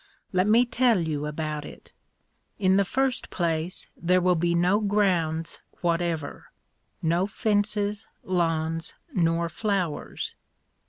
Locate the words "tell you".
0.65-1.27